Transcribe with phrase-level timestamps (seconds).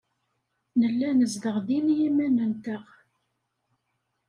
[0.79, 2.83] Nella nezdeɣ din i yiman-nteɣ.